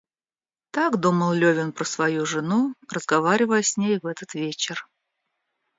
Так 0.71 0.97
думал 0.99 1.31
Левин 1.33 1.71
про 1.73 1.83
свою 1.85 2.25
жену, 2.25 2.73
разговаривая 2.89 3.61
с 3.61 3.77
ней 3.77 3.99
в 3.99 4.07
этот 4.07 4.33
вечер. 4.33 4.89